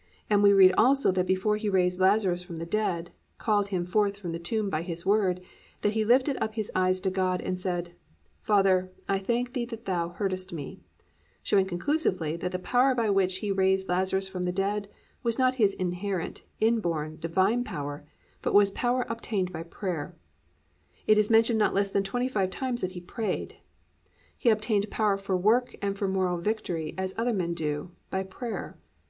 "+ 0.00 0.28
And 0.28 0.42
we 0.42 0.52
read 0.52 0.74
also 0.76 1.10
that 1.12 1.26
before 1.26 1.56
He 1.56 1.70
raised 1.70 1.98
Lazarus 1.98 2.42
from 2.42 2.58
the 2.58 2.66
dead, 2.66 3.10
called 3.38 3.68
him 3.68 3.86
forth 3.86 4.18
from 4.18 4.32
the 4.32 4.38
tomb 4.38 4.68
by 4.68 4.82
His 4.82 5.06
Word, 5.06 5.40
that 5.80 5.94
He 5.94 6.04
lifted 6.04 6.36
up 6.42 6.56
His 6.56 6.70
eyes 6.74 7.00
to 7.00 7.08
God 7.10 7.40
and 7.40 7.58
said, 7.58 7.94
+"Father, 8.42 8.92
I 9.08 9.18
thank 9.18 9.54
thee 9.54 9.64
that 9.64 9.86
thou 9.86 10.10
heardest 10.10 10.52
me,"+ 10.52 10.82
showing 11.42 11.64
conclusively 11.64 12.36
that 12.36 12.52
the 12.52 12.58
power 12.58 12.94
by 12.94 13.08
which 13.08 13.38
He 13.38 13.50
raised 13.50 13.88
Lazarus 13.88 14.28
from 14.28 14.42
the 14.42 14.52
dead 14.52 14.90
was 15.22 15.38
not 15.38 15.54
His 15.54 15.72
inherent, 15.72 16.42
inborn, 16.60 17.18
Divine 17.18 17.64
power, 17.64 18.04
but 18.42 18.52
was 18.52 18.70
power 18.72 19.06
obtained 19.08 19.54
by 19.54 19.62
prayer. 19.62 20.14
It 21.06 21.16
is 21.16 21.30
mentioned 21.30 21.58
not 21.58 21.72
less 21.72 21.88
than 21.88 22.02
twenty 22.02 22.28
five 22.28 22.50
times 22.50 22.82
that 22.82 22.90
He 22.92 23.00
prayed. 23.00 23.56
He 24.36 24.50
obtained 24.50 24.90
power 24.90 25.16
for 25.16 25.34
work 25.34 25.74
and 25.80 25.96
for 25.96 26.06
moral 26.08 26.36
victory 26.36 26.94
as 26.98 27.14
other 27.16 27.32
men 27.32 27.54
do, 27.54 27.92
by 28.10 28.22
prayer. 28.24 28.76